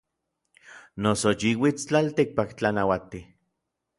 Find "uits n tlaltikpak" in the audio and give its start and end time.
1.63-2.49